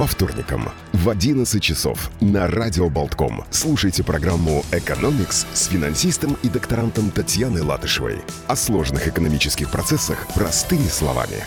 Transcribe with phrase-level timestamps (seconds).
[0.00, 3.44] По вторникам в 11 часов на Радио Болтком.
[3.50, 8.22] Слушайте программу «Экономикс» с финансистом и докторантом Татьяной Латышевой.
[8.46, 11.44] О сложных экономических процессах простыми словами.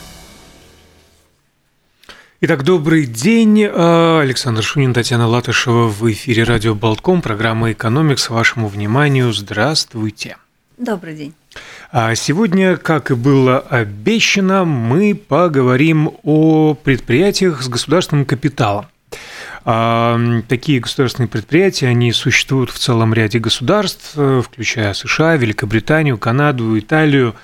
[2.42, 3.64] Итак, добрый день.
[3.66, 8.30] А, Александр Шунин, Татьяна Латышева в эфире радио Болтком, программа «Экономикс».
[8.30, 10.38] Вашему вниманию здравствуйте.
[10.78, 11.34] Добрый день.
[11.92, 18.88] А сегодня, как и было обещано, мы поговорим о предприятиях с государственным капиталом.
[19.66, 27.36] А, такие государственные предприятия, они существуют в целом ряде государств, включая США, Великобританию, Канаду, Италию,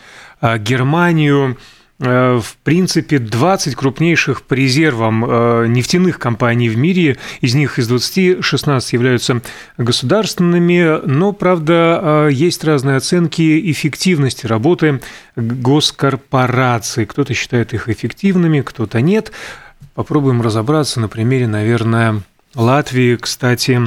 [0.41, 7.55] а, Германию– Э, в принципе, 20 крупнейших по резервам э, нефтяных компаний в мире, из
[7.55, 9.41] них из 20 16 являются
[9.77, 15.02] государственными, но, правда, э, есть разные оценки эффективности работы
[15.35, 17.05] госкорпораций.
[17.05, 19.34] Кто-то считает их эффективными, кто-то нет.
[19.93, 22.21] Попробуем разобраться на примере, наверное,
[22.55, 23.18] Латвии.
[23.18, 23.81] Кстати,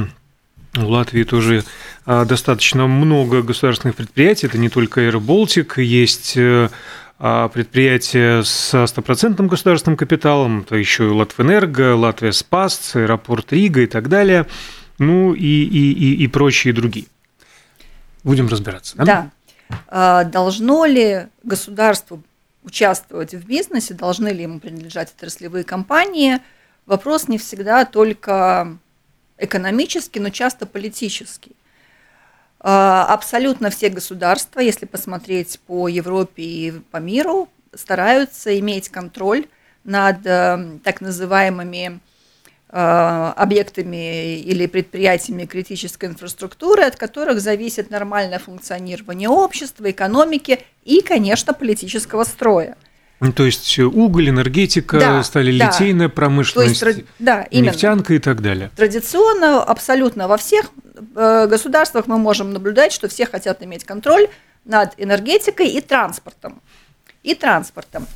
[0.77, 1.63] у Латвии тоже
[2.05, 4.45] достаточно много государственных предприятий.
[4.45, 6.37] Это не только Air есть
[7.17, 14.09] предприятия со стопроцентным государственным капиталом, это еще и Латвэнерго, Латвия Спас, аэропорт Рига и так
[14.09, 14.45] далее,
[14.97, 17.05] ну и, и, и, и прочие другие.
[18.23, 18.97] Будем разбираться.
[18.97, 19.05] Да?
[19.05, 19.31] да.
[19.87, 22.19] А должно ли государство
[22.63, 26.39] участвовать в бизнесе, должны ли ему принадлежать отраслевые компании?
[26.85, 28.77] Вопрос не всегда только
[29.37, 31.55] экономический, но часто политический.
[32.65, 39.47] А, абсолютно все государства, если посмотреть по Европе и по миру, стараются иметь контроль
[39.83, 41.99] над э, так называемыми
[42.69, 51.53] э, объектами или предприятиями критической инфраструктуры, от которых зависит нормальное функционирование общества, экономики и, конечно,
[51.53, 52.77] политического строя.
[53.23, 55.67] Ну, то есть уголь, энергетика, да, стали да.
[55.67, 58.69] литейная промышленность, То есть, да, нефтянка и так далее.
[58.75, 60.65] Традиционно абсолютно во всех
[61.15, 64.27] Э, государствах мы можем наблюдать, что все хотят иметь контроль
[64.65, 66.61] над энергетикой и транспортом.
[67.23, 68.07] И транспортом.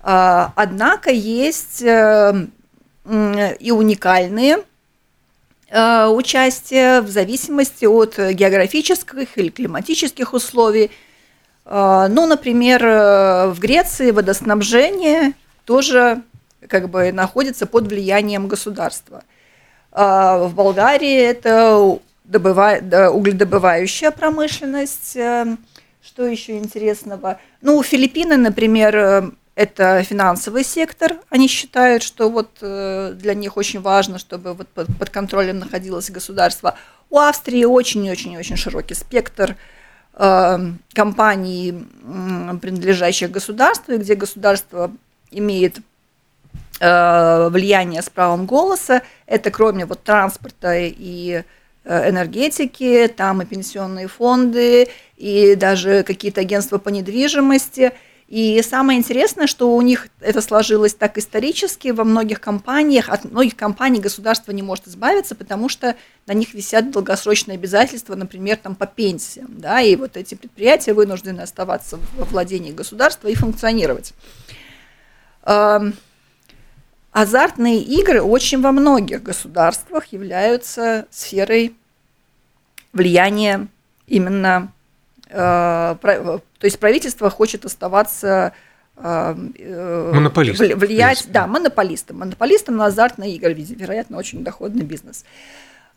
[0.00, 2.46] А, однако есть э,
[3.60, 4.58] и уникальные
[5.68, 10.90] э, участия в зависимости от географических или климатических условий.
[11.64, 15.32] А, ну, например, в Греции водоснабжение
[15.64, 16.22] тоже
[16.68, 19.22] как бы находится под влиянием государства.
[19.92, 22.80] А, в Болгарии это добыва...
[23.12, 25.16] угледобывающая промышленность.
[25.16, 25.56] Э,
[26.02, 27.38] что еще интересного?
[27.60, 31.18] Ну, Филиппины, например, э, это финансовый сектор.
[31.28, 36.76] Они считают, что вот э, для них очень важно, чтобы вот под контролем находилось государство.
[37.10, 39.56] У Австрии очень-очень-очень широкий спектр
[40.16, 41.86] компаний,
[42.62, 44.92] принадлежащих государству, где государство
[45.32, 45.78] имеет
[46.78, 49.02] влияние с правом голоса.
[49.26, 51.42] Это кроме вот транспорта и
[51.86, 54.88] Э, энергетики, там и пенсионные фонды,
[55.18, 57.92] и даже какие-то агентства по недвижимости.
[58.26, 63.54] И самое интересное, что у них это сложилось так исторически, во многих компаниях, от многих
[63.54, 65.94] компаний государство не может избавиться, потому что
[66.26, 71.42] на них висят долгосрочные обязательства, например, там по пенсиям, да, и вот эти предприятия вынуждены
[71.42, 74.14] оставаться во владении государства и функционировать.
[77.12, 81.76] Азартные игры очень во многих государствах являются сферой
[82.94, 83.68] влияния
[84.06, 84.72] именно,
[85.34, 88.52] то есть правительство хочет оставаться
[88.96, 89.34] э,
[90.12, 90.78] монополистом.
[90.78, 92.18] Влиять, да, монополистом.
[92.18, 95.24] Монополистом на азартные игры, вероятно, очень доходный бизнес.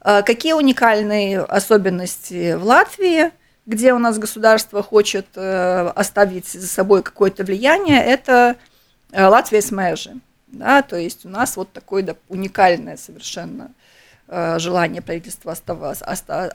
[0.03, 3.31] Э, какие уникальные особенности в Латвии,
[3.65, 8.55] где у нас государство хочет оставить за собой какое-то влияние, это
[9.11, 10.11] Латвия с межи.
[10.47, 13.86] Да, то есть у нас вот такое да, уникальное совершенно э,
[14.29, 15.55] желание правительства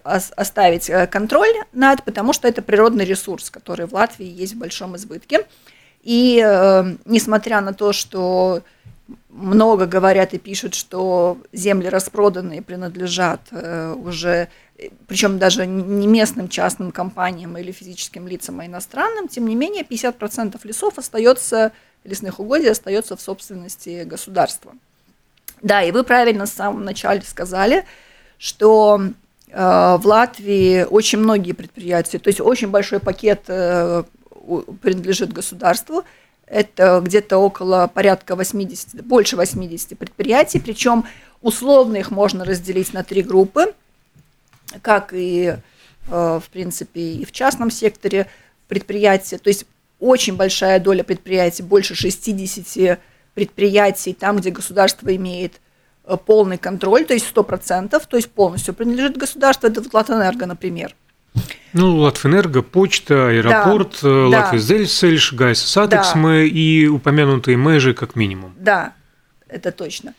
[0.04, 4.96] оставить э, контроль над, потому что это природный ресурс, который в Латвии есть в большом
[4.96, 5.46] избытке.
[6.02, 8.62] И э, несмотря на то, что
[9.30, 14.48] много говорят и пишут, что земли распроданные принадлежат уже,
[15.06, 20.58] причем даже не местным частным компаниям или физическим лицам, а иностранным, тем не менее 50%
[20.64, 21.72] лесов остается
[22.04, 24.72] лесных угодий остается в собственности государства.
[25.62, 27.84] Да, и вы правильно в самом начале сказали,
[28.36, 29.00] что
[29.48, 34.02] э, в Латвии очень многие предприятия, то есть очень большой пакет э,
[34.82, 36.04] принадлежит государству,
[36.46, 41.04] это где-то около порядка 80, больше 80 предприятий, причем
[41.40, 43.72] условно их можно разделить на три группы,
[44.82, 45.56] как и,
[46.08, 48.26] э, в принципе, и в частном секторе
[48.66, 49.38] предприятия.
[49.38, 49.64] То есть
[50.00, 52.98] очень большая доля предприятий, больше 60
[53.34, 55.60] предприятий, там, где государство имеет
[56.26, 60.94] полный контроль, то есть 100%, то есть полностью принадлежит государству, это вот Латэнерго, например.
[61.72, 65.36] Ну, Латвэнерго, почта, аэропорт, да, Latvijas да.
[65.36, 66.42] Gaisa satiksme да.
[66.42, 68.52] и упомянутые meži как минимум.
[68.58, 68.92] Да,
[69.48, 70.12] это точно.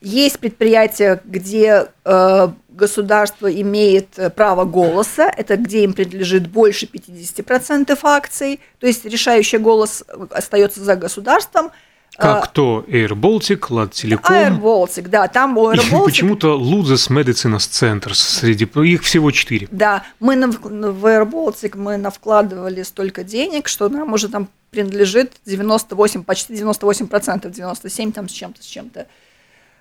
[0.00, 8.60] Есть предприятия, где а, государство имеет право голоса, это где им принадлежит больше 50% акций,
[8.78, 11.70] то есть решающий голос остается за государством–
[12.16, 12.84] как а, кто?
[12.88, 14.34] Air Baltic, Телеком.
[14.34, 16.04] Air Baltic, да, там Air Baltic...
[16.04, 19.68] почему-то Luzes Medicines Center среди их всего четыре.
[19.70, 25.32] Да, мы на, в Air Baltic мы навкладывали столько денег, что нам уже там принадлежит
[25.46, 29.06] 98, почти 98 процентов, 97 там с чем-то, с чем-то.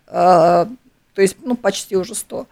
[0.10, 0.68] А,
[1.14, 2.48] то есть, ну, почти уже 100.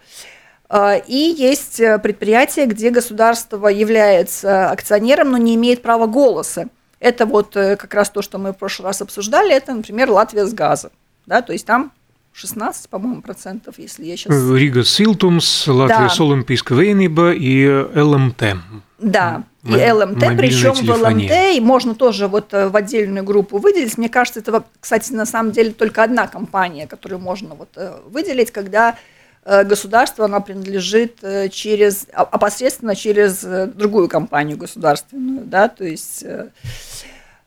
[0.70, 6.68] А, и есть предприятия, где государство является акционером, но не имеет права голоса.
[7.00, 10.46] Это вот э, как раз то, что мы в прошлый раз обсуждали, это, например, Латвия
[10.46, 10.90] с газом.
[11.26, 11.92] Да, то есть там
[12.32, 14.34] 16, по-моему, процентов, если я сейчас...
[14.52, 16.08] Рига Силтумс, Латвия да.
[16.08, 18.42] Соломпийская Вейниба и ЛМТ.
[18.98, 23.98] Да, и ЛМТ, причем в ЛМТ можно тоже вот э, в отдельную группу выделить.
[23.98, 28.50] Мне кажется, это, кстати, на самом деле только одна компания, которую можно вот э, выделить,
[28.50, 28.96] когда
[29.44, 31.20] государство, она принадлежит
[31.52, 36.22] через, опосредственно через другую компанию государственную, да, то есть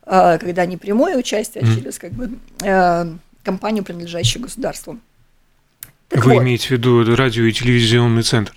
[0.03, 2.31] а, когда не прямое участие, а через как бы
[2.63, 3.06] э,
[3.44, 5.00] компанию, принадлежащую государству.
[6.09, 6.44] Так Вы вот.
[6.44, 8.53] имеете в виду радио и телевизионный центр?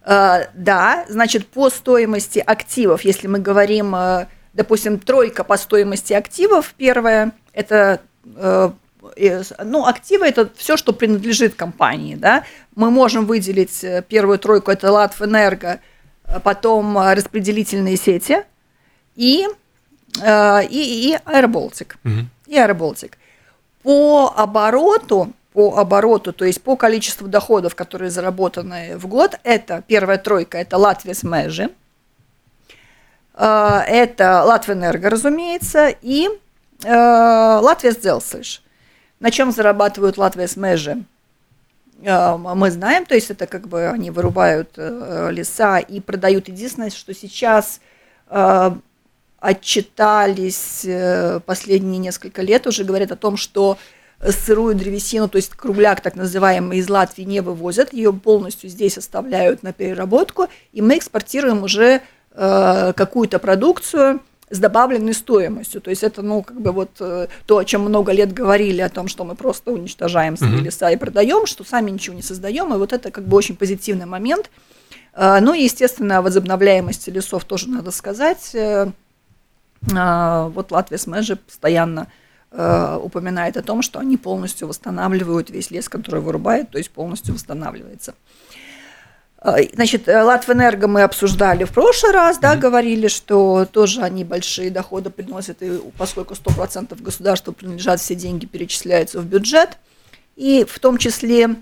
[0.07, 6.75] Uh, да, значит, по стоимости активов, если мы говорим uh, допустим, тройка по стоимости активов,
[6.77, 8.01] первая, это
[8.37, 8.71] э,
[9.63, 12.45] ну, активы– это все, что принадлежит компании, да.
[12.75, 15.81] Мы можем выделить э, первую тройку– это Латвэнерго,
[16.43, 18.45] потом распределительные сети
[19.17, 19.47] и,
[20.23, 21.97] э, и, и Аэроболтик.
[22.05, 22.27] Угу.
[22.47, 23.19] И Аэроболтик.
[23.83, 30.19] По обороту, по обороту, то есть по количеству доходов, которые заработаны в год, это первая
[30.19, 31.71] тройка– это Латвия с Э,
[33.37, 36.29] это Латвэнерго, разумеется, и
[36.85, 38.63] э, Латвия Сделслыш.
[39.19, 41.03] На чем зарабатывают Латвия с Межи?
[42.03, 46.49] Э, мы знаем, то есть это как бы они вырубают леса и продают.
[46.49, 47.81] Единственное, что сейчас
[49.39, 50.87] отчитались
[51.45, 53.77] последние несколько лет, уже говорят о том, что
[54.27, 59.63] сырую древесину, то есть кругляк так называемый, из Латвии не вывозят, ее полностью здесь оставляют
[59.63, 65.81] на переработку, и мы экспортируем уже Э, какую-то продукцию с добавленной стоимостью.
[65.81, 68.89] То есть это, ну, как бы вот э, то, о чем много лет говорили, о
[68.89, 70.63] том, что мы просто уничтожаем свои mm-hmm.
[70.63, 74.07] леса и продаем, что сами ничего не создаем, и вот это как бы очень позитивный
[74.07, 74.51] момент.
[75.15, 78.55] Э, ну и, естественно, о возобновляемости лесов тоже надо сказать.
[79.83, 82.07] Вот Латвия с Мэджи постоянно
[82.51, 88.15] упоминает о том, что они полностью восстанавливают весь лес, который вырубают, то есть полностью восстанавливается.
[89.45, 92.59] А, значит, э, Латвэнерго мы обсуждали в прошлый раз, да, mm-hmm.
[92.61, 99.21] говорили, что тоже они большие доходы приносят, и поскольку 100% государству принадлежат, все деньги перечисляются
[99.21, 99.77] в бюджет,
[100.37, 101.57] и в том числе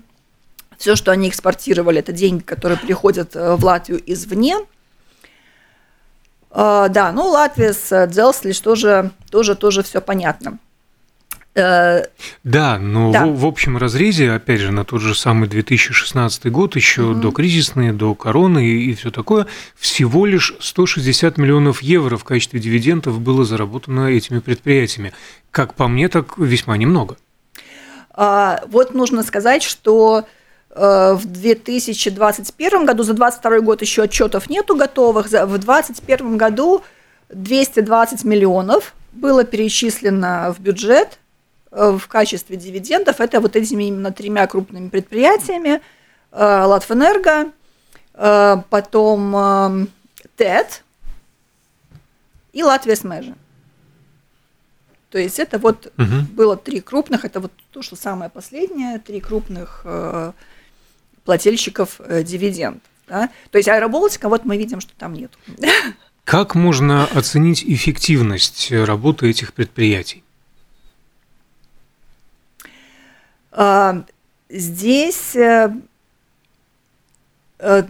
[0.77, 4.55] все, что они экспортировали, это деньги, которые приходят э, в Латвию извне.
[6.55, 10.59] Да, ну Латвия с Дзелслиш тоже, тоже, тоже все понятно.
[11.55, 12.05] Э,
[12.43, 13.25] да, но да.
[13.25, 17.19] В, в общем разрезе, опять же, на тот же самый 2016 год, еще угу.
[17.19, 19.45] до кризисные, до короны и, и все такое,
[19.75, 25.13] всего лишь 160 миллионов евро в качестве дивидендов было заработано этими предприятиями.
[25.51, 27.17] Как по мне, так весьма немного.
[28.11, 30.25] А, вот нужно сказать, что
[30.75, 36.81] в 2021 году, за 2022 год еще отчетов нету готовых, в 2021 году
[37.29, 41.19] 220 миллионов было перечислено в бюджет
[41.73, 43.19] в качестве дивидендов.
[43.19, 45.81] Это вот этими именно тремя крупными предприятиями.
[46.31, 47.51] Латвэнерго,
[48.13, 49.87] потом
[50.35, 50.83] ТЭТ
[52.53, 53.35] и Латвия Смежи.
[55.13, 56.25] То есть это вот угу.
[56.31, 60.31] было три крупных, это вот то, что самое последнее, три крупных э,
[61.23, 62.81] плательщиков э, дивидендов.
[63.07, 63.29] Да?
[63.51, 65.31] То есть Аэроболтика, вот мы видим, что там нет.
[66.23, 70.23] Как можно оценить эффективность работы этих предприятий?
[72.63, 72.67] А,
[74.53, 75.71] здесь, э,
[77.59, 77.83] э,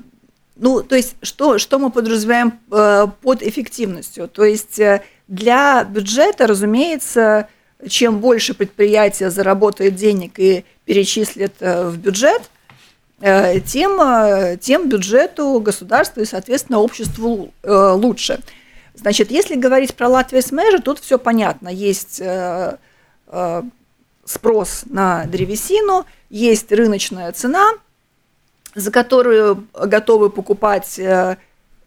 [0.55, 4.27] ну, то есть, что, что мы подразумеваем э, под эффективностью?
[4.27, 4.79] То есть,
[5.27, 7.47] для бюджета, разумеется,
[7.87, 12.41] чем больше предприятие заработает денег и перечислит в бюджет,
[13.19, 18.39] тем, тем бюджету государства и, соответственно, обществу лучше.
[18.95, 21.69] Значит, если говорить про Латвию Смежи, тут все понятно.
[21.69, 22.21] Есть
[24.25, 27.71] спрос на древесину, есть рыночная цена,
[28.75, 30.99] за которую готовы покупать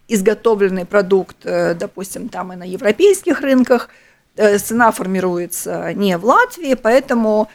[0.08, 3.88] изготовленный продукт, э, допустим, там и на европейских рынках,
[4.36, 7.48] э, цена формируется не в Латвии, поэтому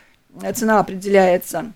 [0.56, 1.72] цена определяется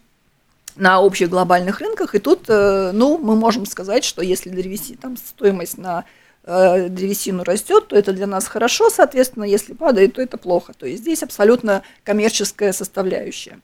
[0.76, 5.16] на общих глобальных рынках, и тут, э, ну, мы можем сказать, что если древеси, там
[5.16, 6.04] стоимость на
[6.46, 10.74] древесину растет, то это для нас хорошо, соответственно, если падает, то это плохо.
[10.78, 13.60] То есть здесь абсолютно коммерческая составляющая.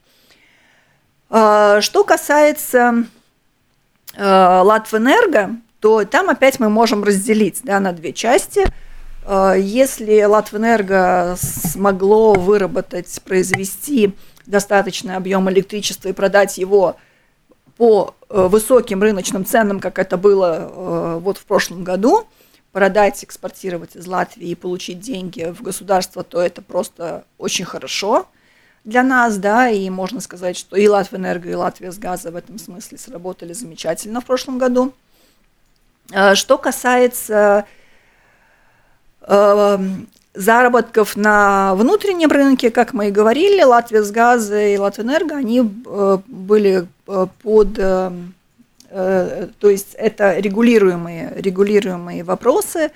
[1.30, 3.06] Что касается
[4.18, 8.66] Латвэнерго, то там опять мы можем разделить да, на две части.
[9.26, 16.98] Э, если Латвэнерго смогло выработать, произвести достаточный объем электричества и продать его
[17.78, 22.28] по э, высоким рыночным ценам, как это было э, вот в прошлом году,
[22.72, 28.28] продать, экспортировать из Латвии и получить деньги в государство, то это просто очень хорошо
[28.84, 32.58] для нас, да, и можно сказать, что и Латвэнерго, и Латвия с газа в этом
[32.58, 34.94] смысле сработали замечательно в прошлом году.
[36.12, 37.66] Э, что касается
[39.22, 39.78] э,
[40.34, 46.18] заработков на внутреннем рынке, как мы и говорили, Латвия с газа и Латвэнерго, они э,
[46.26, 47.80] были под,
[48.92, 52.92] то есть это регулируемые, регулируемые вопросы,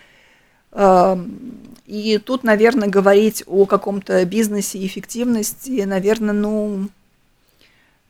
[1.86, 6.90] и тут, наверное, говорить о каком-то бизнесе эффективности, наверное, ну,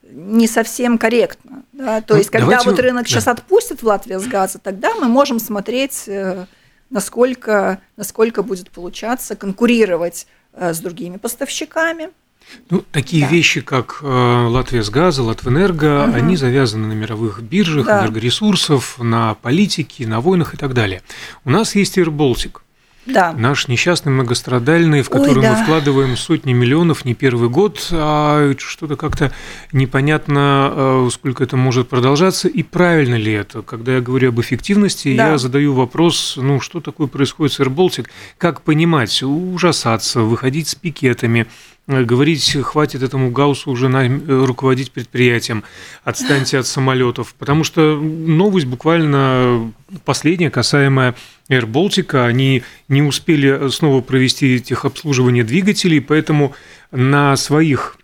[0.10, 1.64] не совсем корректно.
[1.74, 2.02] Да?
[2.02, 3.10] То ну, есть, когда вот рынок да.
[3.10, 6.46] сейчас отпустит в Латвии с газа, тогда мы можем смотреть, э,
[6.90, 12.10] насколько, насколько будет получаться конкурировать э, с другими поставщиками.
[12.70, 13.32] Ну, такие да.
[13.32, 16.16] вещи, как э, Латвия с газа, Латвэнерго, угу.
[16.16, 18.02] они завязаны на мировых биржах, да.
[18.02, 21.02] энергоресурсов, на политике, на войнах и так далее.
[21.44, 22.10] У нас есть Air
[23.06, 23.34] да.
[23.34, 25.54] Наш несчастный многострадальный, в который Ой, да.
[25.54, 29.32] мы вкладываем сотни миллионов не первый год, а что-то как-то
[29.72, 33.62] непонятно, э, сколько это может продолжаться, и правильно ли это.
[33.62, 35.32] Когда я говорю об эффективности, да.
[35.32, 38.08] я задаю вопрос, ну, что такое происходит с AirBaltic,
[38.40, 41.46] как понимать, ужасаться, выходить с пикетами,
[41.88, 45.64] говорить, хватит этому Гаусу уже на, э, руководить предприятием,
[46.04, 49.72] отстаньте от самолетов, потому что новость буквально
[50.04, 51.16] последняя, касаемая
[51.50, 56.56] Air Baltic, они не успели снова провести техобслуживание двигателей, поэтому
[56.92, 57.98] на своих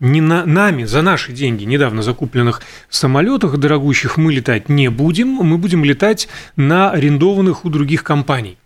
[0.00, 5.58] не на, нами, за наши деньги, недавно закупленных самолетах дорогущих мы летать не будем, мы
[5.58, 8.56] будем летать на арендованных у других компаний.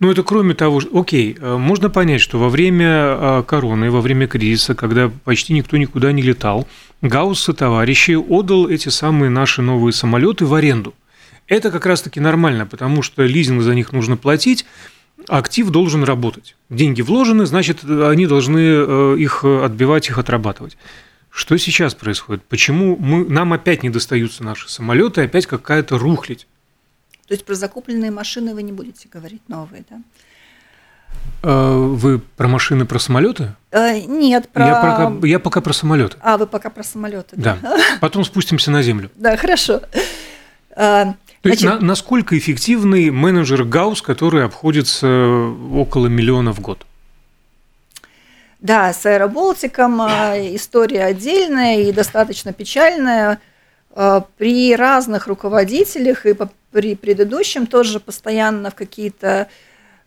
[0.00, 4.26] Ну, это кроме того, окей, э, можно понять, что во время э, короны, во время
[4.26, 6.66] кризиса, когда почти никто никуда не летал,
[7.00, 10.94] Гаусс и товарищи отдал эти самые наши новые самолеты в аренду.
[11.46, 14.64] Это как раз-таки нормально, потому что лизинг за них нужно платить,
[15.28, 16.56] актив должен работать.
[16.70, 20.76] Деньги вложены, значит, они должны э, их отбивать, их отрабатывать.
[21.30, 22.44] Что сейчас происходит?
[22.44, 26.46] Почему мы, нам опять не достаются наши самолеты, опять какая-то рухлить?
[27.26, 29.96] То есть про закупленные машины вы не будете говорить новые, да?
[31.42, 33.54] А, вы про машины, про самолеты?
[33.70, 34.66] Э, нет, про...
[34.66, 36.16] Я пока, я пока про самолеты.
[36.20, 37.58] А, вы пока про самолеты, да?
[37.62, 37.76] Да.
[38.00, 39.10] Потом спустимся на землю.
[39.14, 39.80] Да, хорошо.
[40.76, 45.06] А, То есть, на, насколько эффективный менеджер Гаус, который обходится
[45.72, 46.84] около миллиона в год?
[48.60, 53.38] Да, с Аэроболтиком а, история отдельная и достаточно печальная.
[53.94, 56.34] При разных руководителях и
[56.72, 59.46] при предыдущем тоже постоянно в какие-то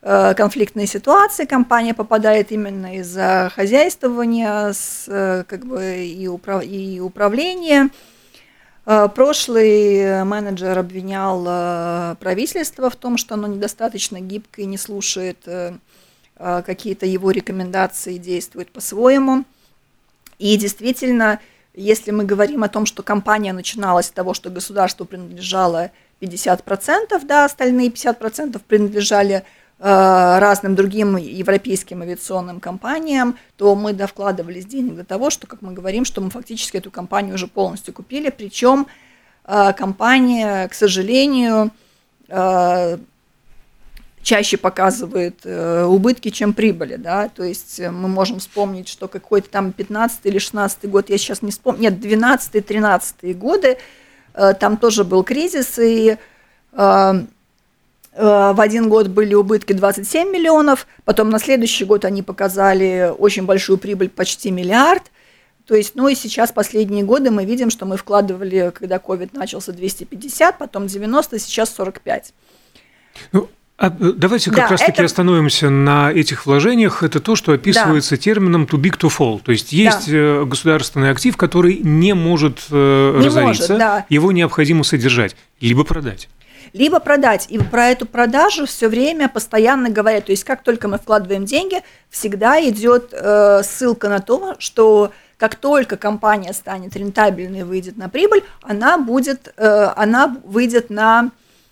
[0.01, 6.99] э, конфликтные ситуации компания попадает именно из-за хозяйствования с, э, как бы, и, управ, и
[6.99, 7.89] управления.
[8.85, 15.37] Э, прошлый менеджер обвинял э, правительство в том, что оно недостаточно гибко и не слушает
[15.45, 15.73] э,
[16.35, 19.43] какие-то его рекомендации, действует по-своему.
[20.39, 21.39] И действительно,
[21.81, 25.91] если мы говорим о том, что компания начиналась с того, что государству принадлежало
[26.21, 29.45] 50%, да, остальные 50% принадлежали
[29.79, 35.71] Э, разным другим европейским авиационным компаниям, то мы довкладывались денег для того, что, как мы
[35.71, 38.87] говорим, что мы фактически эту компанию уже полностью купили, причем
[39.45, 41.69] э, компания, к сожалению,
[42.27, 42.97] э,
[44.27, 50.19] чаще показывает убытки, чем прибыли, да, то есть мы можем вспомнить, что какой-то там 15
[50.25, 53.77] или 16 год, я сейчас не вспомню, нет, 12-13 годы,
[54.33, 56.17] там тоже был кризис, и
[58.17, 63.45] Э, в один год были убытки 27 миллионов, потом на следующий год они показали очень
[63.45, 65.03] большую прибыль, почти миллиард.
[65.67, 69.71] То есть, ну и сейчас последние годы мы видим, что мы вкладывали, когда COVID начался,
[69.71, 72.33] 250, потом 90, сейчас 45.
[73.33, 75.05] Ну, а э, давайте как да, раз-таки это...
[75.05, 77.03] остановимся на этих вложениях.
[77.03, 78.21] Это то, что описывается да.
[78.21, 79.39] термином too big to fall.
[79.43, 80.17] То есть есть да.
[80.17, 84.05] Э, государственный актив, который не может не разориться, может, да.
[84.09, 86.27] его необходимо содержать, либо продать
[86.73, 87.47] либо продать.
[87.49, 90.25] И про эту продажу все время постоянно говорят.
[90.25, 95.55] То есть как только мы вкладываем деньги, всегда идет э, ссылка на то, что как
[95.55, 101.31] только компания станет рентабельной и выйдет на прибыль, она, будет, э, она выйдет на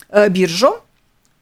[0.10, 0.78] э, биржу,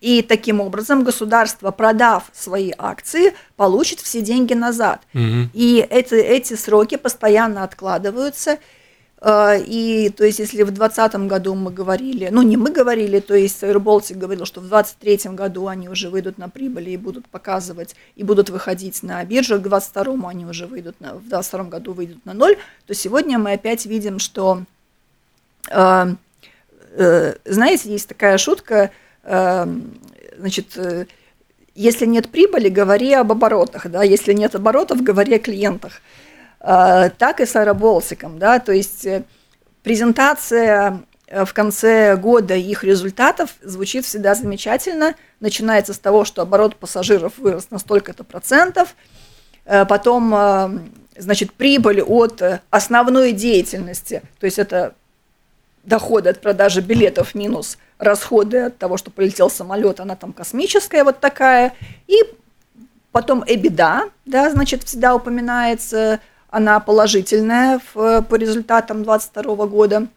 [0.04, 5.00] и таким образом государство, продав свои акции, получит все деньги назад.
[5.14, 5.50] Угу.
[5.54, 8.58] И эти, эти сроки постоянно откладываются.
[9.22, 13.34] А, и то есть, если в 2020 году мы говорили, ну не мы говорили, то
[13.34, 17.96] есть Baltic говорил, что в 2023 году они уже выйдут на прибыли и будут показывать,
[18.18, 22.26] и будут выходить на биржу, к 2022 они уже выйдут, на, в 2022 году выйдут
[22.26, 22.58] на ноль,
[22.88, 24.64] то сегодня мы опять видим, что,
[25.72, 26.08] э,
[26.98, 28.90] э, знаете, есть такая шутка, э,
[29.24, 31.06] значит, э,
[31.76, 36.02] если нет прибыли, говори об оборотах, да, если нет оборотов, говори о клиентах.
[36.60, 39.24] А, так и с Аэроболтиком, да, то есть э,
[39.82, 45.16] презентация э, в конце года их результатов звучит всегда замечательно.
[45.42, 48.96] Начинается с того, что оборот пассажиров вырос на столько-то процентов,
[49.66, 54.96] э, потом, значит, прибыль от основной деятельности, то есть это
[55.84, 61.20] доходы от продажи билетов минус расходы от того, что полетел самолет, она там космическая вот
[61.20, 61.74] такая,
[62.08, 62.16] и
[63.12, 66.20] потом EBITDA, да, значит, всегда упоминается,
[66.50, 70.08] она положительная в, по результатам 2022 года.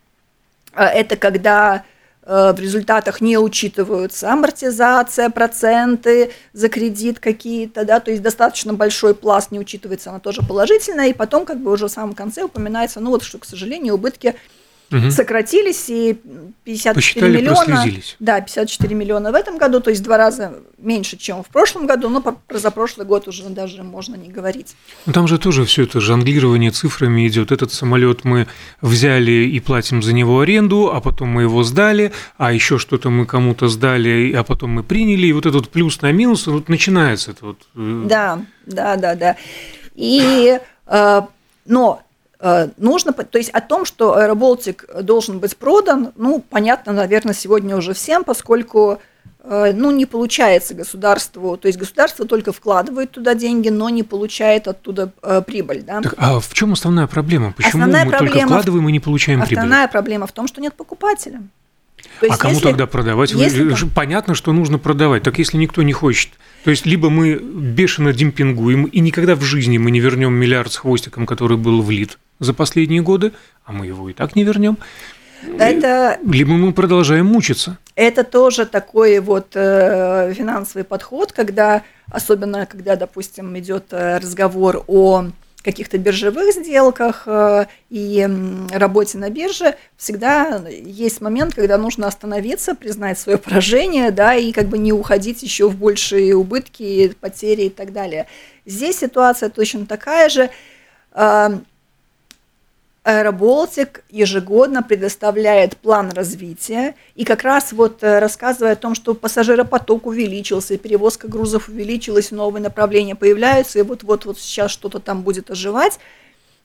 [0.72, 1.84] А, это когда
[2.22, 9.14] э, в результатах не учитываются амортизация, проценты за кредит какие-то, да, то есть достаточно большой
[9.14, 13.00] пласт не учитывается, она тоже положительная, и потом как бы уже в самом конце упоминается,
[13.00, 14.34] ну вот, что, к сожалению, убытки
[14.90, 15.10] угу.
[15.10, 16.18] сократились, и
[16.64, 17.84] 54 Посчитали, миллиона.
[18.20, 21.86] Да, 54 миллиона в этом году, то есть в два раза меньше, чем в прошлом
[21.86, 24.76] году, но про позапрошлый год уже даже можно не говорить.
[25.06, 27.52] Ну, там же тоже все это жонглирование цифрами идет.
[27.52, 28.46] Этот самолет мы
[28.80, 33.26] взяли и платим за него аренду, а потом мы его сдали, а еще что-то мы
[33.26, 37.46] кому-то сдали, а потом мы приняли, и вот этот плюс на минус, вот начинается это
[37.46, 37.58] вот.
[37.74, 39.36] Э, да, да, да, да.
[39.94, 41.22] И э,
[41.66, 42.02] но
[42.76, 47.94] нужно, то есть о том, что Аэроболтик должен быть продан, ну, понятно, наверное, сегодня уже
[47.94, 49.00] всем, поскольку
[49.42, 54.68] э, ну, не получается государству, то есть государство только вкладывает туда деньги, но не получает
[54.68, 55.82] оттуда э, прибыль.
[55.82, 56.00] Да?
[56.02, 57.52] Так, а в чем основная проблема?
[57.52, 59.64] Почему основная мы проблема, только вкладываем и не получаем основная прибыль?
[59.64, 61.42] Основная проблема в том, что нет покупателя.
[62.20, 63.32] То есть, а кому если, тогда продавать?
[63.32, 63.88] Если...
[63.94, 65.22] Понятно, что нужно продавать.
[65.22, 66.30] Так если никто не хочет,
[66.64, 70.76] то есть либо мы бешено демпингуем, и никогда в жизни мы не вернем миллиард с
[70.76, 73.32] хвостиком, который был влит за последние годы,
[73.64, 74.78] а мы его и так не вернем.
[75.58, 77.78] Это, либо мы продолжаем мучиться.
[77.94, 85.26] Это тоже такой вот э, финансовый подход, когда, особенно когда, допустим, идет э, разговор о
[85.62, 88.28] каких-то биржевых сделках э, и
[88.70, 94.66] работе на бирже, всегда есть момент, когда нужно остановиться, признать свое поражение, да, и как
[94.66, 98.26] бы не уходить еще в большие убытки, потери и так далее.
[98.64, 100.50] Здесь ситуация точно такая же.
[101.12, 101.58] Э,
[103.06, 110.06] Аэроболтик ежегодно предоставляет план развития, и как раз вот э, рассказывая о том, что пассажиропоток
[110.06, 116.00] увеличился, перевозка грузов увеличилась, новые направления появляются, и вот-вот вот сейчас что-то там будет оживать,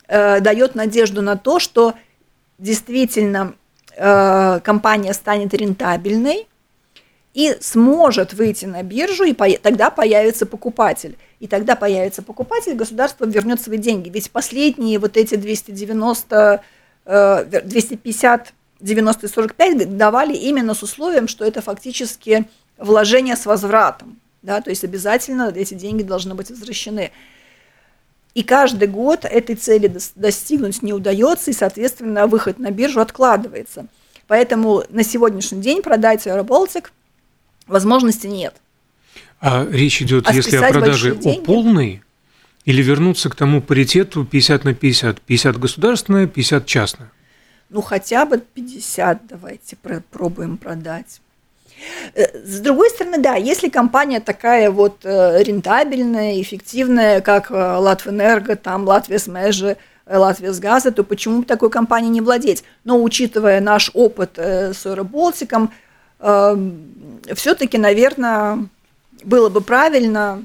[0.07, 1.93] э, дает надежду на то, что
[2.57, 3.53] действительно
[3.95, 6.47] э, компания станет рентабельной,
[7.33, 11.17] и сможет выйти на биржу, и тогда появится покупатель.
[11.39, 14.09] И тогда появится покупатель, государство вернет свои деньги.
[14.09, 16.61] Ведь последние вот эти 290,
[17.05, 22.45] 250 90 и 45 давали именно с условием, что это фактически
[22.77, 27.11] вложение с возвратом, да, то есть обязательно эти деньги должны быть возвращены.
[28.33, 33.87] И каждый год этой цели достигнуть не удается, и, соответственно, выход на биржу откладывается.
[34.27, 36.93] Поэтому на сегодняшний день продать Аэроболтик
[37.67, 38.55] возможности нет.
[39.39, 42.03] А речь идет, а если о продаже о полной,
[42.65, 47.11] или вернуться к тому паритету 50 на 50, 50 государственное, 50 частное?
[47.69, 49.77] Ну, хотя бы 50 давайте
[50.11, 51.21] пробуем продать.
[52.13, 58.55] Э, с другой стороны, да, если компания такая вот э, рентабельная, эффективная, как э, Латвэнерго,
[58.55, 62.63] там Латвия Смежи, Латвия с газа, то почему бы такой компании не владеть?
[62.83, 65.71] Но учитывая наш опыт с Аэроболтиком, эм,
[66.21, 68.67] все-таки, наверное,
[69.23, 70.43] было бы правильно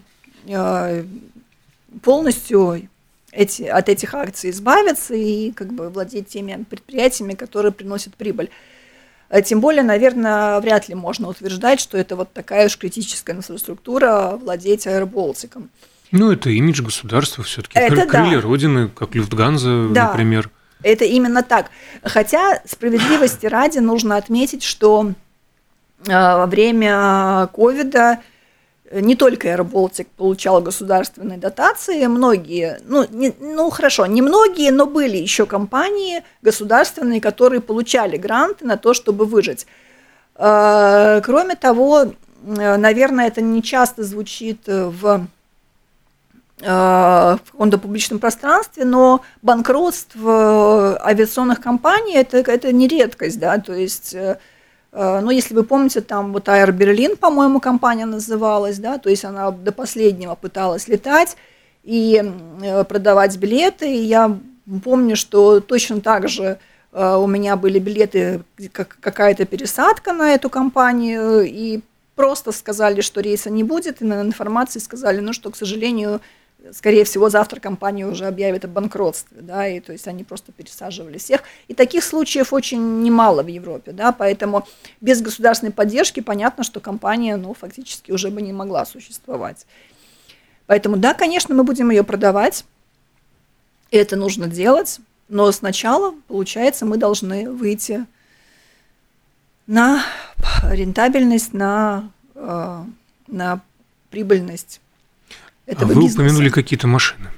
[2.02, 2.88] полностью
[3.32, 8.50] эти, от этих акций избавиться и как бы владеть теми предприятиями, которые приносят прибыль.
[9.28, 14.38] А тем более, наверное, вряд ли можно утверждать, что это вот такая уж критическая инфраструктура
[14.40, 15.68] владеть аэроболтиком.
[16.12, 17.76] Ну, это имидж государства все-таки.
[17.76, 18.40] Это Крылья да.
[18.42, 20.48] Родины, как Люфтганза, да, например.
[20.82, 21.70] Это именно так.
[22.04, 25.12] Хотя справедливости ради нужно отметить, что
[26.04, 28.20] во время ковида
[28.92, 35.16] не только AirBaltic получал государственные дотации, многие, ну, не, ну хорошо, не многие, но были
[35.16, 39.66] еще компании государственные, которые получали гранты на то, чтобы выжить.
[40.36, 45.26] А, кроме того, наверное, это не часто звучит в
[46.58, 47.38] в
[47.82, 54.38] публичном пространстве, но банкротство авиационных компаний это, это не редкость, да, то есть э, Э,
[54.96, 59.50] ну, если вы помните, там вот Air Berlin, по-моему, компания называлась, да, то есть она
[59.50, 61.36] до последнего пыталась летать
[61.84, 62.22] и
[62.62, 63.94] э, продавать билеты.
[63.94, 64.38] И я
[64.82, 66.58] помню, что точно так же
[66.92, 71.80] э, у меня были билеты, как какая-то пересадка на эту компанию, и
[72.14, 76.20] просто сказали, что рейса не будет, и на информации сказали, ну, что, к сожалению,
[76.72, 81.18] скорее всего, завтра компания уже объявит о банкротстве, да, и то есть они просто пересаживали
[81.18, 81.42] всех.
[81.68, 84.66] И таких случаев очень немало в Европе, да, поэтому
[85.00, 89.66] без государственной поддержки понятно, что компания, ну, фактически уже бы не могла существовать.
[90.66, 92.64] Поэтому, да, конечно, мы будем ее продавать,
[93.90, 94.98] и это нужно делать,
[95.28, 98.06] но сначала, получается, мы должны выйти
[99.66, 100.02] на
[100.70, 102.84] рентабельность, на, э,
[103.26, 103.60] на
[104.10, 104.80] прибыльность
[105.66, 106.22] этого а вы бизнеса.
[106.22, 107.28] упомянули какие-то машины.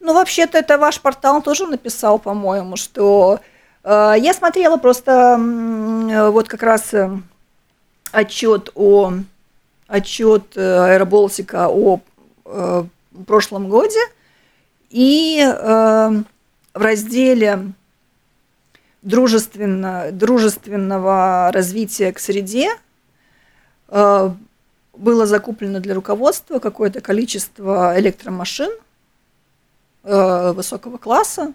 [0.00, 3.40] Ну, вообще-то это ваш портал тоже написал, по-моему, что
[3.84, 7.10] э, я смотрела просто э, вот как раз э,
[8.12, 9.12] отчет о
[9.86, 12.00] отчет э, Аэроболтика о
[12.46, 12.84] э,
[13.26, 14.00] прошлом годе,
[14.88, 16.22] и э,
[16.74, 17.72] в разделе
[19.02, 22.70] дружественно, дружественного развития к среде
[23.88, 24.30] э,
[25.00, 28.70] было закуплено для руководства какое-то количество электромашин
[30.04, 31.54] э, высокого класса.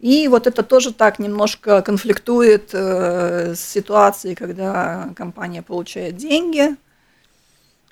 [0.00, 6.76] И вот это тоже так немножко конфликтует э, с ситуацией, когда компания получает деньги,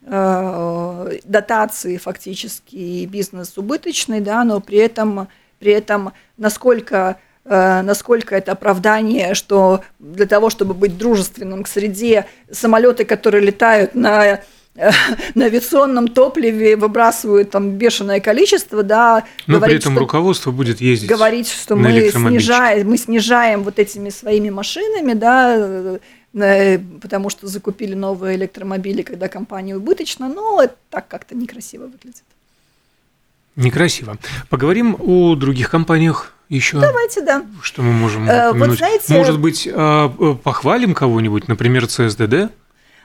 [0.02, 8.50] э, дотации фактически, и бизнес убыточный, да, но при этом, при этом насколько насколько это
[8.50, 14.40] оправдание, что для того, чтобы быть дружественным к среде, самолеты, которые летают на
[15.34, 19.24] на авиационном топливе выбрасывают там бешеное количество, да.
[19.46, 21.08] Но говорить, при этом что, руководство будет ездить.
[21.08, 25.98] Говорить, что мы снижаем, мы снижаем вот этими своими машинами, да,
[26.34, 32.24] э, потому что закупили новые электромобили, когда компания убыточна, но это так как-то некрасиво выглядит.
[33.56, 34.18] Некрасиво.
[34.50, 36.78] Поговорим о других компаниях еще.
[36.78, 37.44] Давайте, да.
[37.62, 38.68] Что мы можем э, упомянуть?
[38.68, 42.52] Вот знаете, Может быть, а, э, похвалим кого-нибудь, например, ЦСДД?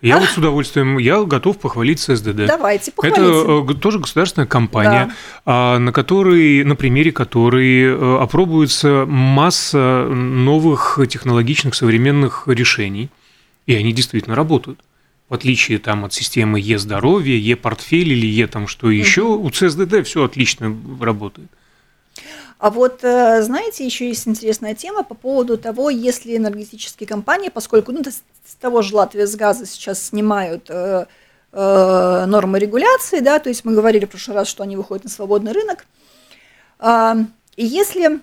[0.01, 2.47] Я вот с удовольствием, я готов похвалить ССДД.
[2.47, 3.21] Давайте, похвалите.
[3.21, 5.13] Это тоже государственная компания,
[5.45, 5.77] да.
[5.77, 13.09] на которой, на примере которой э, опробуется масса новых технологичных современных решений,
[13.67, 14.79] и они действительно работают.
[15.29, 20.25] В отличие там, от системы Е-здоровье, Е-портфель или Е там что еще, у ЦСДД все
[20.25, 21.49] отлично работает.
[22.61, 27.91] А вот, э, знаете, еще есть интересная тема по поводу того, если энергетические компании, поскольку
[27.91, 31.07] ну, с того же Латвии с газа сейчас снимают э,
[31.53, 35.09] э, нормы регуляции, да, то есть мы говорили в прошлый раз, что они выходят на
[35.09, 35.87] свободный рынок.
[36.77, 37.15] Э,
[37.57, 38.19] если,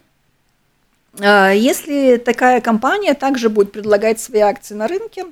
[1.18, 5.24] э, если такая компания также будет предлагать свои акции на рынке,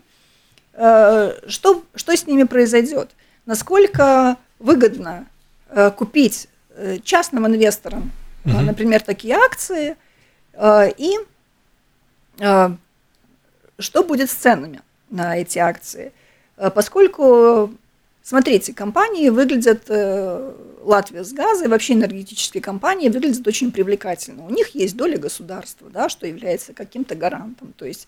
[0.73, 3.11] э, что, что с ними произойдет?
[3.45, 5.27] Насколько выгодно
[5.71, 8.11] э, купить э, частным инвесторам,
[8.55, 8.61] угу.
[8.61, 9.97] например, такие акции,
[10.55, 11.17] э, и
[13.79, 14.81] что будет с ценами
[15.11, 16.13] на эти акции?
[16.57, 17.73] Поскольку,
[18.23, 19.89] смотрите, компании выглядят,
[20.83, 24.45] Латвия с газа и вообще энергетические компании выглядят очень привлекательно.
[24.47, 27.73] У них есть доля государства, да, что является каким-то гарантом.
[27.77, 28.07] То есть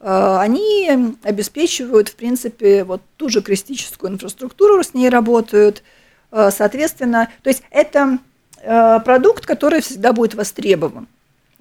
[0.00, 5.82] они обеспечивают, в принципе, вот ту же критическую инфраструктуру, с ней работают,
[6.30, 8.18] соответственно, то есть это
[8.62, 11.06] продукт, который всегда будет востребован.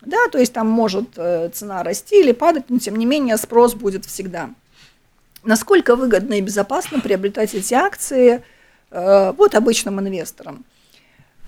[0.01, 3.73] Да, то есть там может э, цена расти или падать, но тем не менее спрос
[3.73, 4.49] будет всегда.
[5.43, 8.43] Насколько выгодно и безопасно приобретать эти акции
[8.91, 10.63] э, вот обычным инвесторам?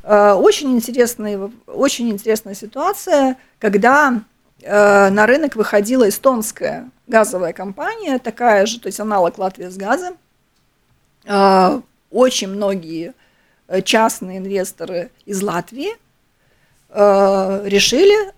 [0.03, 4.21] Э, очень, интересная, очень интересная ситуация, когда
[4.61, 10.17] на рынок выходила эстонская газовая компания, такая же, то есть аналог Латвии с газом.
[12.11, 13.13] Очень многие
[13.83, 15.91] частные инвесторы из Латвии
[16.91, 18.33] решили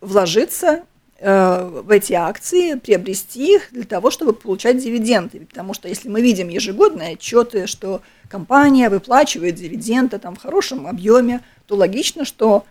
[0.00, 0.84] вложиться
[1.18, 5.40] э, в эти акции, приобрести их для того, чтобы получать дивиденды.
[5.46, 11.42] Потому что если мы видим ежегодные отчеты, что компания выплачивает дивиденды там, в хорошем объеме,
[11.66, 12.64] то логично, что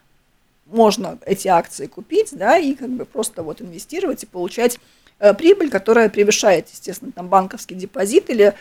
[0.65, 4.79] можно эти акции купить, да, и как бы просто вот инвестировать и получать
[5.19, 8.53] э, прибыль, которая превышает, естественно, там банковский депозит или э,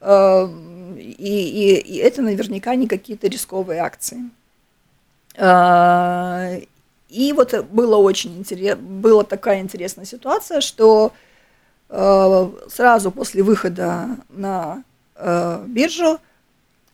[0.00, 4.30] и, и, и это наверняка не какие-то рисковые акции.
[5.36, 6.60] Э,
[7.08, 11.12] и вот было очень интересно, была такая интересная ситуация, что
[11.88, 14.84] э, сразу после выхода на
[15.16, 16.18] э, биржу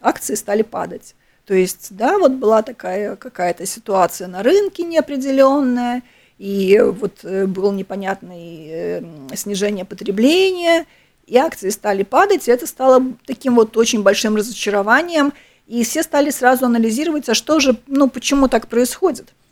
[0.01, 1.15] акции стали падать.
[1.47, 6.03] То есть, да, вот была такая какая-то ситуация на рынке неопределенная,
[6.39, 9.03] и вот э, было непонятное э,
[9.35, 10.87] снижение потребления,
[11.27, 15.33] и акции стали падать, и это стало таким вот очень большим разочарованием,
[15.67, 19.29] и все стали сразу анализировать, а что же, ну, почему так происходит–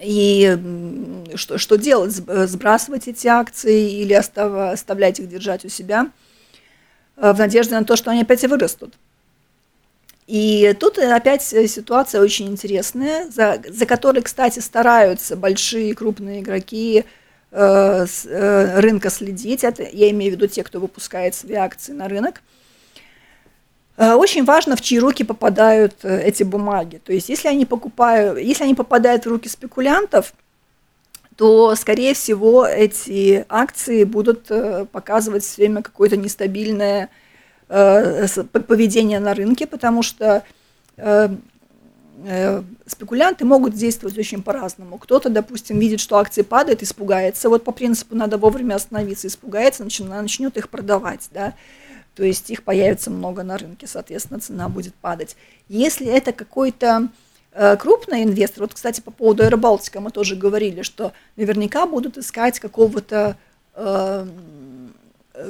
[0.00, 0.58] и
[1.34, 2.20] что, что делать?
[2.26, 6.10] Э, сбрасывать эти акции или остав, оставлять их держать у себя
[7.16, 8.94] э, в надежде на то, что они опять вырастут?
[10.26, 17.04] И тут опять ситуация очень интересная, за, за которой, кстати, стараются большие крупные игроки э,
[17.04, 17.10] э,
[17.56, 19.64] рынка следить.
[19.64, 22.42] Это, я имею в виду те, кто выпускает свои акции на рынок.
[23.96, 27.00] Э, очень важно, в чьи руки попадают э, эти бумаги.
[27.04, 30.34] То есть, если они покупают, если они попадают в руки спекулянтов,
[31.36, 37.10] то, скорее всего, эти акции будут э, показывать все время какое-то нестабильное
[37.68, 40.44] поведение на рынке, потому что
[42.86, 44.98] спекулянты могут действовать очень по-разному.
[44.98, 47.48] Кто-то, допустим, видит, что акции падают, испугается.
[47.48, 51.28] Вот по принципу надо вовремя остановиться, испугается, начнет их продавать.
[51.32, 51.54] Да?
[52.16, 55.36] то есть их появится много на рынке, соответственно, цена будет падать.
[55.68, 57.08] Если это какой-то
[57.52, 62.58] э, крупный инвестор, вот, кстати, по поводу Аэробалтика мы тоже говорили, что наверняка будут искать
[62.58, 63.36] какого-то
[63.74, 64.26] э,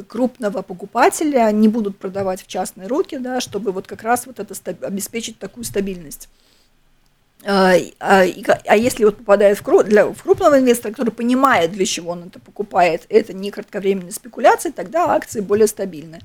[0.09, 4.55] крупного покупателя, не будут продавать в частные руки, да, чтобы вот как раз вот это
[4.85, 6.29] обеспечить такую стабильность.
[7.45, 8.25] А, а,
[8.67, 12.25] а если вот попадает в, круг, для, в крупного инвестора, который понимает, для чего он
[12.25, 16.21] это покупает, это не кратковременные спекуляции, тогда акции более стабильны.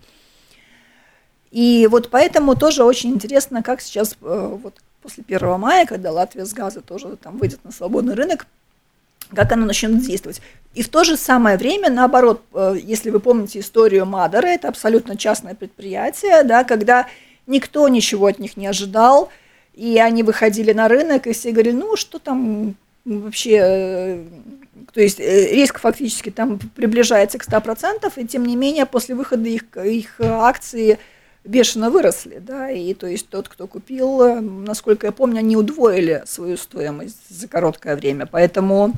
[1.52, 6.45] И вот поэтому тоже очень интересно, как сейчас э, вот после 1 мая, когда Латвия
[6.45, 8.47] с газа тоже там выйдет на свободный рынок,
[9.36, 10.41] как она начнет действовать.
[10.74, 15.17] И в то же самое время, наоборот, э, если вы помните историю Мадера, это абсолютно
[15.17, 17.08] частное предприятие, да, когда
[17.47, 19.30] никто ничего от них не ожидал,
[19.73, 24.23] и они выходили на рынок, и все говорили, ну, что там вообще, э,
[24.93, 29.63] то есть риск фактически там приближается к 100%, и тем не менее после выхода их,
[29.77, 30.99] их акции
[31.43, 36.23] бешено выросли, да, и то есть тот, кто купил, э, насколько я помню, они удвоили
[36.25, 38.93] свою стоимость за короткое время, поэтому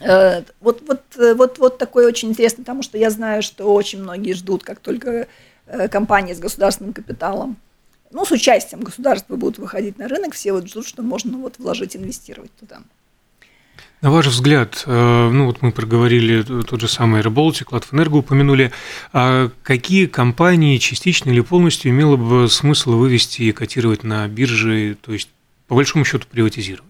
[0.00, 4.02] э, вот, вот, э, вот, вот такой очень интересный, потому что я знаю, что очень
[4.02, 5.28] многие ждут, как только
[5.66, 7.56] э, компании с государственным капиталом,
[8.10, 11.96] ну, с участием государства будут выходить на рынок, все вот ждут, что можно вот вложить,
[11.96, 12.80] инвестировать туда.
[14.00, 18.70] На ваш взгляд, э, ну вот мы проговорили тот же самый Рыболтик, Латвэнерго упомянули,
[19.12, 25.12] а какие компании частично или полностью имело бы смысл вывести и котировать на бирже, то
[25.12, 25.28] есть
[25.66, 26.88] по большому счету приватизировать?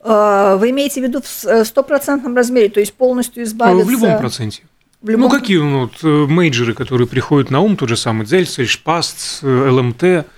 [0.00, 3.86] А, вы имеете в виду в э, стопроцентном размере, то есть полностью избавиться?
[3.86, 4.62] В любом проценте.
[5.02, 5.30] В любом...
[5.30, 9.42] Ну, какие ну, вот, э, мейджеры, которые приходят на ум, тот же самый Зельцель, Шпаст,
[9.42, 10.26] ЛМТ–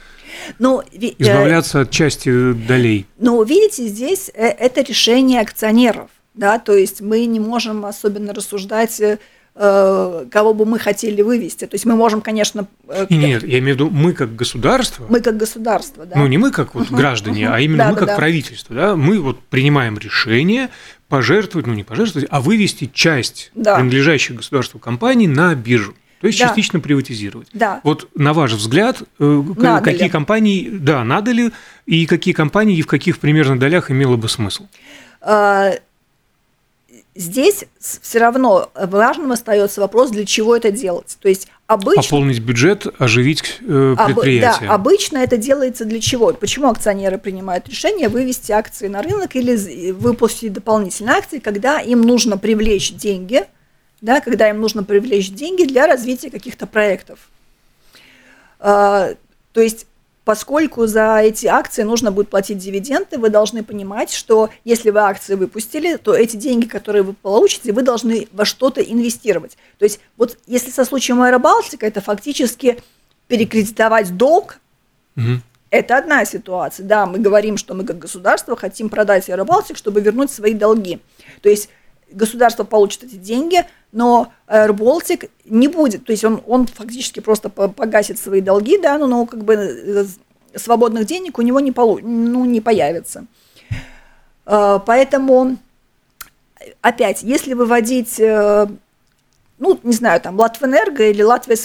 [0.58, 3.06] ну, э, Избавляться от части долей.
[3.18, 6.10] Ну, видите, здесь э, это решение акционеров.
[6.34, 9.00] да, то есть мы не можем особенно рассуждать
[9.60, 11.66] Э, кого бы мы хотели вывести.
[11.66, 12.68] То есть мы можем, конечно...
[12.86, 15.04] Э, нет, я имею в виду мы как государство.
[15.08, 16.16] Мы как государство, да.
[16.16, 18.76] Ну, не мы как вот граждане, а именно мы как правительство.
[18.76, 18.94] Да?
[18.94, 20.68] Мы вот принимаем решение
[21.08, 25.94] пожертвовать, ну не пожертвовать, а вывести часть принадлежащих государству компаний на биржу.
[26.20, 26.48] То есть да.
[26.48, 27.48] частично приватизировать.
[27.52, 27.80] Да.
[27.84, 30.10] Вот на ваш взгляд, э, надо какие ли?
[30.10, 31.52] компании, да, надо ли,
[31.86, 34.66] и какие компании и в каких примерно долях имело бы смысл?
[35.20, 35.74] А,
[37.18, 41.18] Здесь все равно важным остается вопрос, для чего это делать.
[41.20, 42.02] То есть обычно...
[42.02, 44.68] Пополнить бюджет, оживить э, предприятие.
[44.68, 46.32] Да, обычно это делается для чего?
[46.32, 52.38] Почему акционеры принимают решение вывести акции на рынок или выпустить дополнительные акции, когда им нужно
[52.38, 53.44] привлечь деньги,
[54.00, 57.18] да, когда им нужно привлечь деньги для развития каких-то проектов.
[58.60, 59.10] А,
[59.52, 59.86] то есть
[60.28, 65.36] поскольку за эти акции нужно будет платить дивиденды, вы должны понимать, что если вы акции
[65.36, 69.56] выпустили, то эти деньги, которые вы получите, вы должны во что-то инвестировать.
[69.78, 72.76] То есть вот если со случаем Аэробалтика, это фактически
[73.26, 74.60] перекредитовать долг,
[75.16, 75.40] угу.
[75.70, 76.84] это одна ситуация.
[76.84, 81.00] Да, мы говорим, что мы как государство хотим продать Аэробалтик, чтобы вернуть свои долги.
[81.40, 81.70] То есть
[82.10, 88.18] государство получит эти деньги, но AirBaltic не будет, то есть он, он фактически просто погасит
[88.18, 90.04] свои долги, да, но, но как бы э,
[90.54, 93.26] свободных денег у него не, полу, ну, не появится.
[94.44, 95.56] А, поэтому,
[96.80, 98.66] опять, если выводить, э,
[99.58, 101.56] ну, не знаю, там, Латвэнерго или Латвия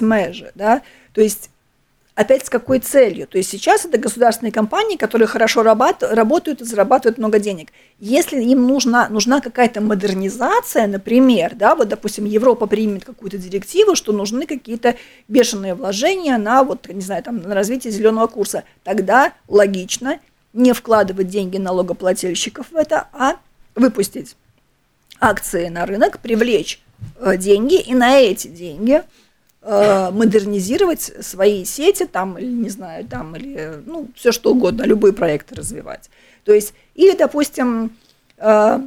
[0.56, 0.82] да,
[1.14, 1.50] то есть
[2.16, 3.28] опять с какой целью?
[3.28, 7.70] То есть сейчас это государственные компании, которые хорошо работают и зарабатывают много денег.
[8.00, 14.12] Если им нужна, нужна какая-то модернизация, например, да, вот, допустим, Европа примет какую-то директиву, что
[14.12, 14.96] нужны какие-то
[15.28, 20.20] бешеные вложения на, вот, не знаю, там, на развитие зеленого курса, тогда логично
[20.54, 23.38] не вкладывать деньги налогоплательщиков в это, а
[23.76, 24.36] выпустить
[25.20, 26.80] акции на рынок, привлечь
[27.20, 29.02] э, деньги и на эти деньги–
[29.66, 35.14] Э, модернизировать свои сети там, или не знаю, там, или, ну, все что угодно, любые
[35.14, 36.10] проекты развивать.
[36.44, 37.96] То есть, или, допустим,
[38.40, 38.80] э,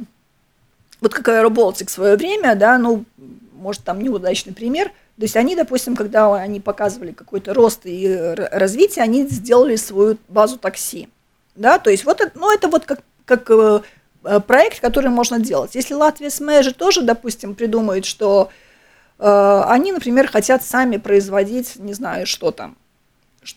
[1.01, 3.05] вот как Аэроболтик в свое время, да, ну,
[3.53, 8.15] может, там неудачный пример, то есть они, допустим, когда они показывали какой-то рост и
[8.51, 11.09] развитие, они сделали свою базу такси,
[11.55, 13.81] да, то есть вот это, ну, это вот как, как э,
[14.45, 15.73] проект, который можно делать.
[15.73, 18.51] Если Латвия с тоже, допустим, придумает, что
[19.19, 22.75] они, например, хотят сами производить, не знаю, что там,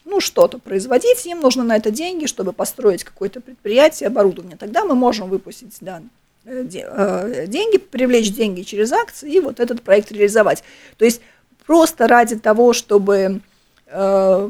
[0.04, 4.56] ну, что-то производить, им нужно на это деньги, чтобы построить какое-то предприятие, оборудование.
[4.56, 6.02] Тогда мы можем выпустить да,
[6.44, 10.62] э, э, деньги, привлечь деньги через акции и вот этот проект реализовать.
[10.96, 11.20] То есть
[11.66, 13.40] просто ради того, чтобы...
[13.86, 14.48] То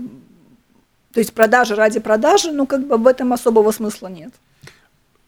[1.17, 4.33] есть продажи ради продажи, ну, как бы в этом особого смысла нет.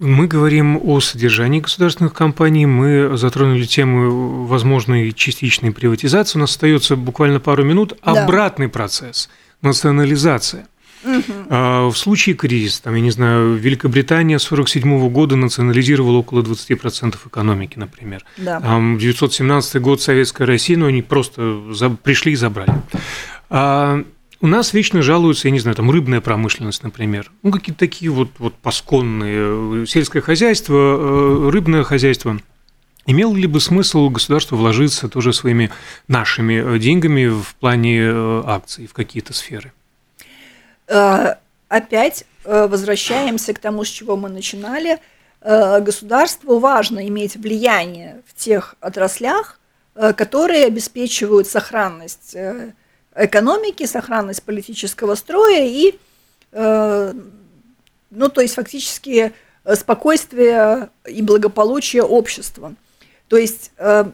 [0.03, 6.39] Мы говорим о содержании государственных компаний, мы затронули тему возможной частичной приватизации.
[6.39, 7.97] У нас остается буквально пару минут.
[8.05, 8.25] Да.
[8.25, 9.31] Обратный процесс–
[9.63, 10.67] национализация.
[11.05, 11.91] Угу.
[11.91, 17.79] В случае кризиса, там, я не знаю, Великобритания с 1947 года национализировала около 20% экономики,
[17.79, 18.25] например.
[18.39, 18.61] Да.
[18.61, 21.63] 917 год Советская Россия, но они просто
[22.03, 22.75] пришли и забрали.
[23.51, 24.03] А,
[24.43, 27.31] у нас вечно жалуются, я не знаю, там рыбная промышленность, например.
[27.45, 29.87] Ну, какие-то такие вот, вот пасконные.
[29.87, 32.37] Сельское хозяйство, э, рыбное хозяйство.
[33.07, 35.71] Имел ли бы смысл государству вложиться тоже своими
[36.09, 39.73] нашими э, деньгами в плане э, акций в какие-то сферы?
[41.69, 44.99] Опять возвращаемся к тому, с чего мы начинали.
[45.41, 49.59] Государству важно иметь влияние в тех отраслях,
[49.95, 52.37] которые обеспечивают сохранность
[53.15, 55.99] экономики, сохранность политического строя и,
[56.53, 57.13] э,
[58.11, 59.33] ну, то есть фактически
[59.65, 62.75] э, спокойствие и благополучие общества.
[63.29, 64.05] То есть э,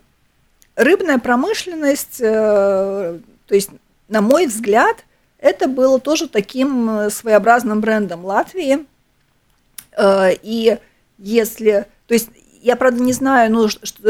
[0.76, 3.70] рыбная промышленность, то есть,
[4.08, 5.04] на мой взгляд,
[5.38, 8.86] это было тоже таким своеобразным брендом Латвии.
[10.00, 10.78] И
[11.18, 12.28] если, то есть
[12.62, 13.68] я, правда, не знаю, ну,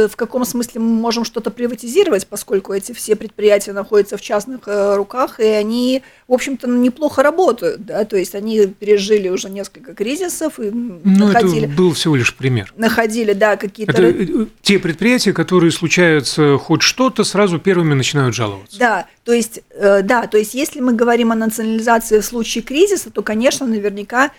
[0.09, 4.97] в каком смысле мы можем что-то приватизировать, поскольку эти все предприятия находятся в частных э,
[4.97, 10.59] руках, и они, в общем-то, неплохо работают, да, то есть они пережили уже несколько кризисов
[10.59, 11.67] и ну, находили...
[11.67, 12.73] это был всего лишь пример.
[12.77, 13.93] Находили, да, какие-то...
[13.93, 18.79] Это э, те предприятия, которые случаются хоть что-то, сразу первыми начинают жаловаться.
[18.79, 23.11] Да, то есть, э, да, то есть если мы говорим о национализации в случае кризиса,
[23.11, 24.31] то, конечно, наверняка Э,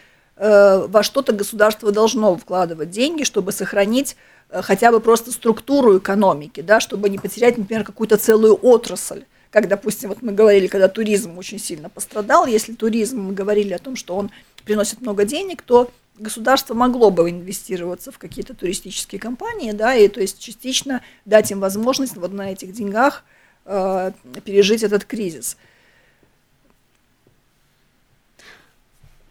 [0.88, 4.16] во что-то государство должно вкладывать деньги, чтобы сохранить
[4.50, 9.26] э, хотя бы просто структуру экономики, да, чтобы не потерять, например, какую-то целую отрасль.
[9.52, 13.80] Как, допустим, вот мы говорили, когда туризм очень сильно пострадал, если туризм, мы говорили о
[13.80, 14.32] том, что он
[14.64, 20.22] приносит много денег, то государство могло бы инвестироваться в какие-то туристические компании, да, и то
[20.22, 23.24] есть частично дать им возможность вот на этих деньгах
[23.66, 24.12] э,
[24.46, 25.58] пережить этот кризис.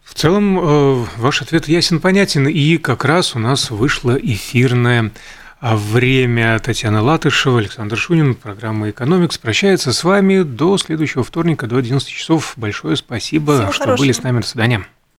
[0.08, 5.12] В целом, э, ваш ответ ясен, понятен, и как раз у нас вышло эфирное
[5.60, 6.58] время.
[6.60, 12.54] Татьяна Латышева, Александр Шунин, программа «Экономикс» прощается с вами до следующего вторника, до 11 часов.
[12.56, 14.02] Большое спасибо, Всего что хорошего.
[14.04, 14.40] были с нами.
[14.40, 14.86] До свидания.